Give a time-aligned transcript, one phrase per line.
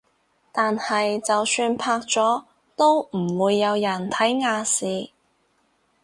[0.51, 2.43] 但係就算拍咗
[2.75, 5.11] 都唔會有人睇亞視